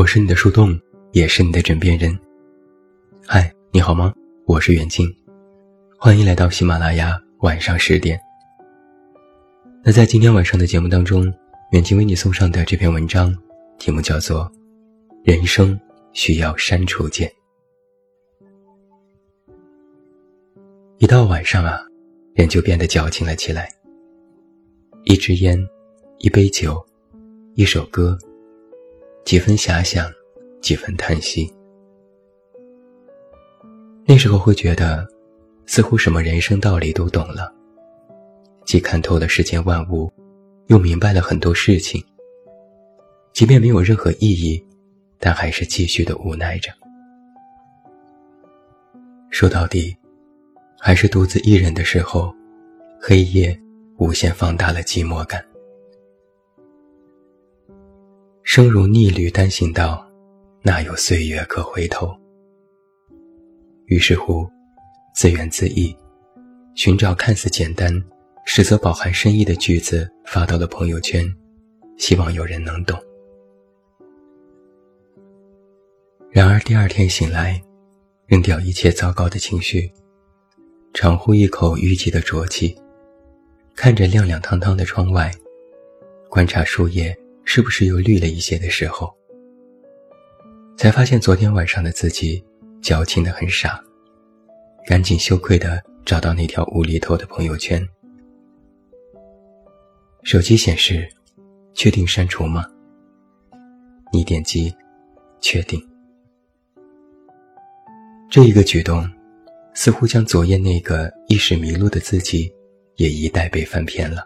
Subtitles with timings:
[0.00, 0.80] 我是你的树洞，
[1.12, 2.18] 也是你的枕边人。
[3.26, 4.14] 嗨，你好吗？
[4.46, 5.06] 我是远近，
[5.98, 8.18] 欢迎来到喜马拉雅晚上十点。
[9.84, 11.30] 那在今天晚上的节目当中，
[11.72, 13.36] 远近为你送上的这篇文章，
[13.78, 14.50] 题目叫做
[15.22, 15.78] 《人生
[16.14, 17.28] 需要删除键》。
[20.96, 21.78] 一到晚上啊，
[22.32, 23.68] 人就变得矫情了起来。
[25.04, 25.62] 一支烟，
[26.20, 26.82] 一杯酒，
[27.54, 28.18] 一首歌。
[29.24, 30.10] 几分遐想，
[30.60, 31.52] 几分叹息。
[34.06, 35.06] 那时候会觉得，
[35.66, 37.52] 似乎什么人生道理都懂了，
[38.64, 40.12] 既看透了世间万物，
[40.66, 42.04] 又明白了很多事情。
[43.32, 44.62] 即便没有任何意义，
[45.18, 46.72] 但还是继续的无奈着。
[49.30, 49.96] 说到底，
[50.76, 52.34] 还是独自一人的时候，
[53.00, 53.56] 黑夜
[53.98, 55.44] 无限放大了寂寞感。
[58.42, 60.04] 生如逆旅单行道，
[60.62, 62.12] 哪有岁月可回头？
[63.86, 64.48] 于是乎，
[65.14, 65.94] 自怨自艾，
[66.74, 67.92] 寻找看似简单，
[68.46, 71.24] 实则饱含深意的句子发到了朋友圈，
[71.98, 72.98] 希望有人能懂。
[76.30, 77.62] 然而第二天醒来，
[78.26, 79.92] 扔掉一切糟糕的情绪，
[80.94, 82.76] 长呼一口淤积的浊气，
[83.76, 85.30] 看着亮亮堂堂的窗外，
[86.28, 87.16] 观察树叶。
[87.44, 89.12] 是不是又绿了一些的时候，
[90.76, 92.42] 才发现昨天晚上的自己
[92.80, 93.82] 矫情的很傻，
[94.86, 97.86] 赶紧羞愧的找到那条无厘头的朋友圈。
[100.22, 101.08] 手机显示，
[101.74, 102.64] 确定删除吗？
[104.12, 104.72] 你点击，
[105.40, 105.80] 确定。
[108.30, 109.08] 这一个举动，
[109.74, 112.52] 似乎将昨夜那个一时迷路的自己，
[112.96, 114.24] 也一代被翻篇了。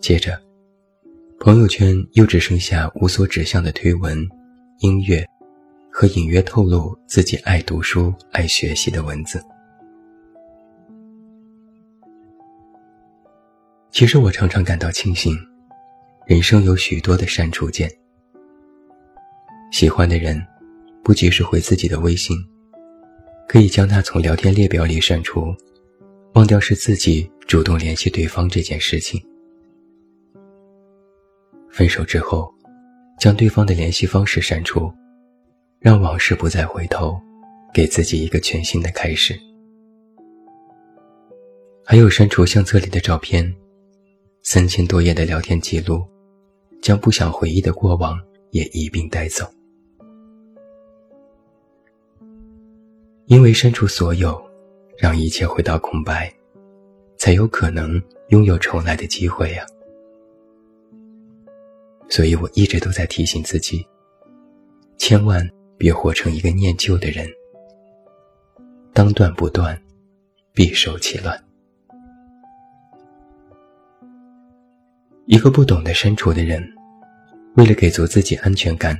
[0.00, 0.47] 接着。
[1.40, 4.28] 朋友圈又只剩下无所指向的推文、
[4.80, 5.24] 音乐，
[5.88, 9.40] 和隐约透露自己爱读书、爱学习的文字。
[13.92, 15.38] 其实我常常感到庆幸，
[16.26, 17.88] 人生有许多的删除键。
[19.70, 20.44] 喜欢的人，
[21.04, 22.36] 不及时回自己的微信，
[23.46, 25.54] 可以将他从聊天列表里删除，
[26.34, 29.22] 忘掉是自己主动联系对方这件事情。
[31.70, 32.52] 分手之后，
[33.18, 34.92] 将对方的联系方式删除，
[35.80, 37.20] 让往事不再回头，
[37.72, 39.38] 给自己一个全新的开始。
[41.84, 43.54] 还有删除相册里的照片，
[44.42, 46.04] 三千多页的聊天记录，
[46.82, 48.18] 将不想回忆的过往
[48.50, 49.48] 也一并带走。
[53.26, 54.40] 因为删除所有，
[54.98, 56.32] 让一切回到空白，
[57.18, 59.64] 才有可能拥有重来的机会呀。
[62.08, 63.86] 所以我一直都在提醒自己，
[64.96, 65.46] 千万
[65.76, 67.28] 别活成一个念旧的人。
[68.92, 69.80] 当断不断，
[70.52, 71.38] 必受其乱。
[75.26, 76.66] 一个不懂得删除的人，
[77.56, 78.98] 为了给足自己安全感，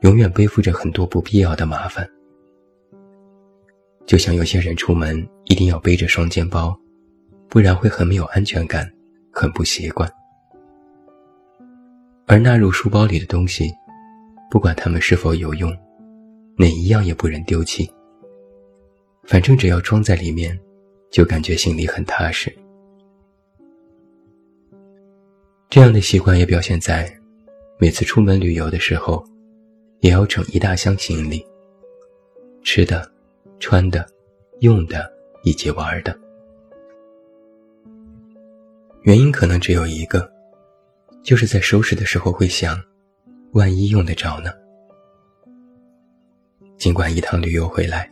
[0.00, 2.08] 永远背负着很多不必要的麻烦。
[4.06, 6.74] 就像有些人出门一定要背着双肩包，
[7.48, 8.90] 不然会很没有安全感，
[9.30, 10.10] 很不习惯。
[12.26, 13.70] 而纳入书包里的东西，
[14.50, 15.70] 不管它们是否有用，
[16.56, 17.90] 哪一样也不忍丢弃。
[19.24, 20.58] 反正只要装在里面，
[21.10, 22.54] 就感觉心里很踏实。
[25.68, 27.12] 这样的习惯也表现在，
[27.78, 29.22] 每次出门旅游的时候，
[30.00, 31.44] 也要整一大箱行李，
[32.62, 33.06] 吃的、
[33.60, 34.06] 穿的、
[34.60, 35.12] 用的
[35.42, 36.18] 以及玩的。
[39.02, 40.33] 原因可能只有一个。
[41.24, 42.78] 就是在收拾的时候会想，
[43.52, 44.52] 万一用得着呢？
[46.76, 48.10] 尽管一趟旅游回来，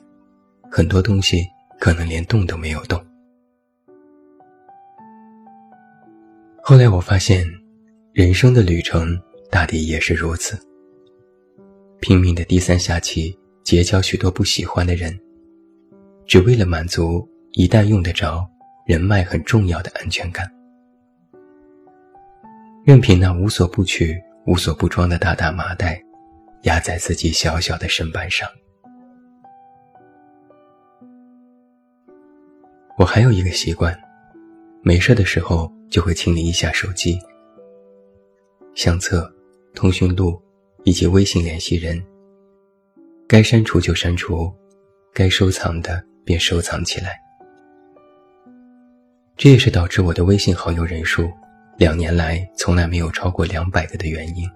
[0.70, 1.46] 很多东西
[1.78, 2.98] 可能连动都没有动。
[6.62, 7.46] 后来我发现，
[8.14, 9.20] 人生的旅程
[9.50, 10.58] 大抵也是如此。
[12.00, 15.16] 拼命的低三下气，结交许多不喜欢的人，
[16.26, 18.48] 只为了满足一旦用得着、
[18.86, 20.50] 人脉很重要的安全感。
[22.84, 26.02] 任凭那无所不取、无所不装的大大麻袋，
[26.62, 28.48] 压在自己小小的身板上。
[32.98, 33.96] 我还有一个习惯，
[34.82, 37.16] 没事的时候就会清理一下手机、
[38.74, 39.32] 相册、
[39.74, 40.40] 通讯录
[40.82, 42.04] 以及微信联系人。
[43.28, 44.52] 该删除就删除，
[45.14, 47.16] 该收藏的便收藏起来。
[49.36, 51.30] 这也是导致我的微信好友人数。
[51.78, 54.48] 两年来从来没有超过两百个的原因。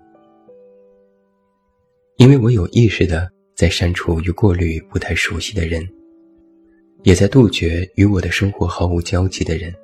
[2.16, 5.86] 因为我有意识的在删除与过滤不太熟悉的人，
[7.02, 9.74] 也在杜绝与我的生活毫无交集的人。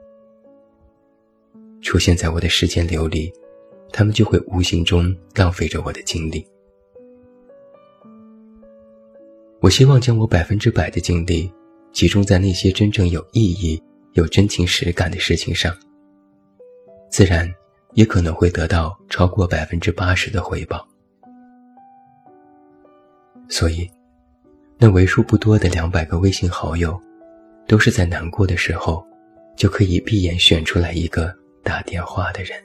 [1.82, 3.30] 出现在我的时间流里，
[3.92, 6.46] 他们就会无形中浪费着我的精力。
[9.60, 11.52] 我希望将我百分之百的精力
[11.92, 13.80] 集中在那些真正有意义、
[14.14, 15.76] 有真情实感的事情上，
[17.12, 17.48] 自然
[17.92, 20.84] 也可能会得到超过百分之八十的回报。
[23.48, 23.88] 所以，
[24.78, 26.98] 那为数不多的两百个微信好友，
[27.68, 29.06] 都是在难过的时候，
[29.56, 31.32] 就可以闭眼选出来一个。
[31.64, 32.60] 打电话的人，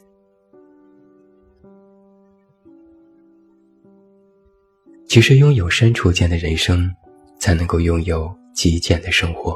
[5.08, 6.92] 其实拥有删除键的人生，
[7.38, 9.56] 才能够拥有极简的生活。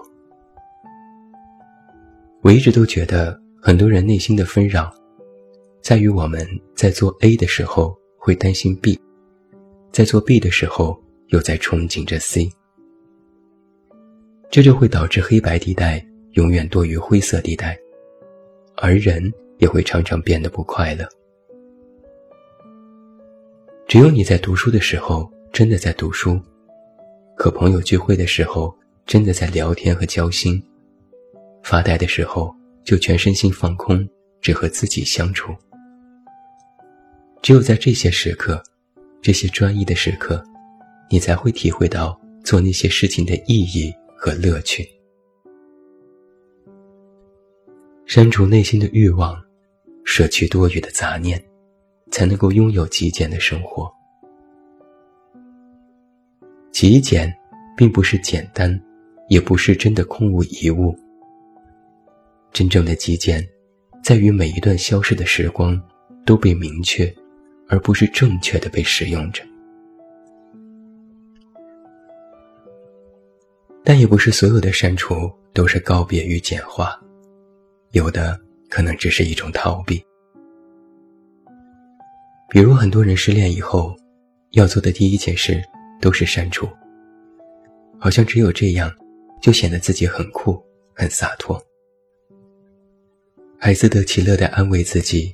[2.44, 4.92] 我一直都觉得，很多人内心的纷扰，
[5.84, 6.44] 在于我们
[6.74, 9.00] 在做 A 的时候会担心 B，
[9.92, 12.50] 在做 B 的时候又在憧憬着 C，
[14.50, 17.78] 这就会导致黑白地带永远多于灰色地带。
[18.78, 21.08] 而人也会常常变得不快乐。
[23.88, 26.40] 只有你在读书的时候真的在读书，
[27.38, 28.76] 和朋友聚会的时候
[29.06, 30.60] 真的在聊天和交心，
[31.62, 32.52] 发呆的时候
[32.84, 34.08] 就全身心放空，
[34.42, 35.54] 只和自己相处。
[37.42, 38.62] 只有在这些时刻，
[39.22, 40.44] 这些专一的时刻，
[41.10, 44.88] 你才会体会到做那些事情的意义和乐趣。
[48.06, 49.42] 删除内心的欲望，
[50.04, 51.42] 舍去多余的杂念，
[52.12, 53.92] 才能够拥有极简的生活。
[56.72, 57.34] 极简，
[57.78, 58.80] 并不是简单，
[59.30, 60.98] 也不是真的空无一物。
[62.52, 63.48] 真正的极简，
[64.04, 65.82] 在于每一段消失的时光
[66.26, 67.14] 都被明确，
[67.68, 69.44] 而不是正确的被使用着。
[73.84, 77.00] 但也不是所有的删除都是告别与简化。
[77.92, 78.40] 有的
[78.70, 80.02] 可能只是一种逃避，
[82.50, 83.96] 比如很多人失恋以后，
[84.52, 85.62] 要做的第一件事
[86.00, 86.68] 都是删除，
[88.00, 88.90] 好像只有这样，
[89.42, 90.62] 就显得自己很酷、
[90.94, 91.62] 很洒脱，
[93.64, 95.32] 还自得其乐地安慰自己，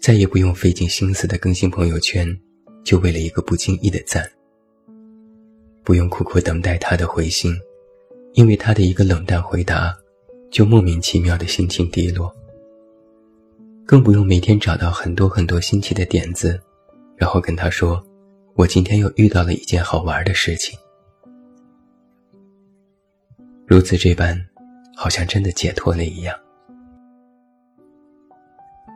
[0.00, 2.36] 再也不用费尽心思的更新朋友圈，
[2.84, 4.28] 就为了一个不经意的赞，
[5.84, 7.56] 不用苦苦等待他的回信，
[8.32, 9.96] 因为他的一个冷淡回答。
[10.50, 12.34] 就莫名其妙的心情低落，
[13.84, 16.58] 更不用每天找到很多很多新奇的点子，
[17.16, 18.02] 然后跟他说
[18.54, 20.78] ：“我今天又遇到了一件好玩的事情。”
[23.66, 24.40] 如此这般，
[24.96, 26.34] 好像真的解脱了一样。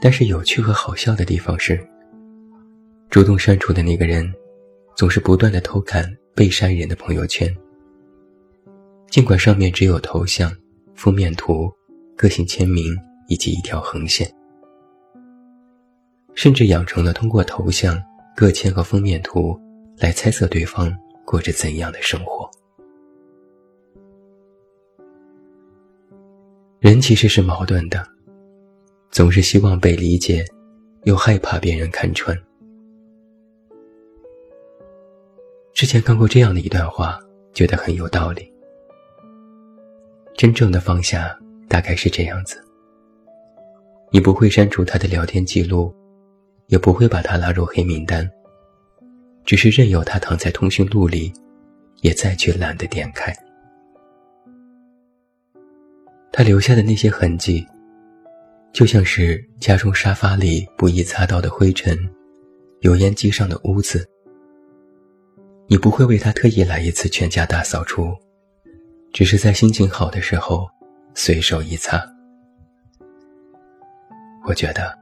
[0.01, 1.79] 但是有趣和好笑的地方是，
[3.11, 4.33] 主动删除的那个人，
[4.97, 7.55] 总是不断的偷看被删人的朋友圈，
[9.09, 10.51] 尽管上面只有头像。
[10.93, 11.73] 封面图、
[12.15, 12.95] 个性签名
[13.27, 14.31] 以及一条横线，
[16.35, 17.99] 甚至养成了通过头像、
[18.37, 19.59] 个签和封面图
[19.97, 20.95] 来猜测对方
[21.25, 22.51] 过着怎样的生活。
[26.81, 28.07] 人其实是矛盾的，
[29.11, 30.45] 总是希望被理解，
[31.03, 32.37] 又害怕别人看穿。
[35.75, 37.19] 之前看过这样的一段话，
[37.53, 38.51] 觉得很有道理。
[40.37, 41.37] 真正的放下
[41.69, 42.63] 大概是这样子：
[44.13, 45.93] 你不会删除他的聊天记录，
[46.69, 48.31] 也不会把他拉入黑名单，
[49.45, 51.33] 只是任由他躺在通讯录里，
[52.03, 53.35] 也再去懒得点开。
[56.31, 57.67] 他留下的那些痕迹，
[58.73, 61.99] 就像是家中沙发里不易擦到的灰尘，
[62.81, 64.09] 油烟机上的污渍。
[65.67, 68.15] 你不会为他特意来一次全家大扫除。
[69.13, 70.69] 只是在心情好的时候，
[71.15, 72.01] 随手一擦。
[74.47, 74.97] 我觉得，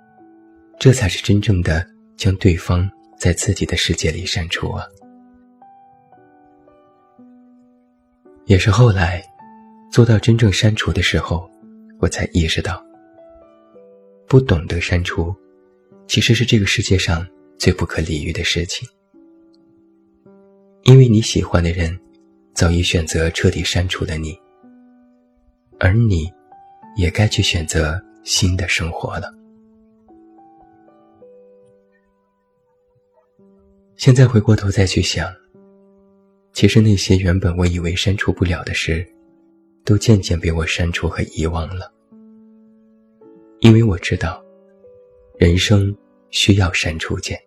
[0.78, 4.86] 这才是真正的将对方在自己的世界里删除啊！
[8.46, 9.22] 也是后来，
[9.92, 11.48] 做到真正删除的时候，
[12.00, 12.82] 我才意识到，
[14.28, 15.34] 不懂得删除，
[16.06, 17.26] 其实是这个世界上
[17.58, 18.88] 最不可理喻的事情。
[20.84, 21.98] 因为你喜欢的人。
[22.54, 24.36] 早已选择彻底删除了你，
[25.78, 26.28] 而你，
[26.96, 29.32] 也该去选择新的生活了。
[33.94, 35.32] 现在回过头再去想，
[36.52, 39.08] 其实那些原本我以为删除不了的事，
[39.84, 41.92] 都渐渐被我删除和遗忘了。
[43.60, 44.42] 因为我知道，
[45.36, 45.94] 人生
[46.30, 47.38] 需要删除键。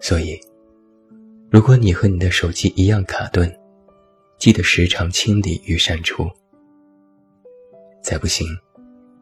[0.00, 0.38] 所以，
[1.50, 3.50] 如果你和你的手机一样卡顿，
[4.38, 6.28] 记得时常清理与删除。
[8.02, 8.46] 再不行，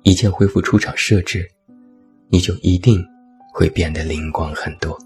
[0.03, 1.49] 一键恢复出厂设置，
[2.29, 3.05] 你就一定
[3.53, 4.99] 会变得灵光很多。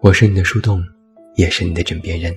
[0.00, 0.82] 我是你的树洞，
[1.36, 2.36] 也是你的枕边人。